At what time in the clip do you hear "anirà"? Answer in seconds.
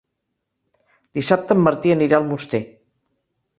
1.99-2.19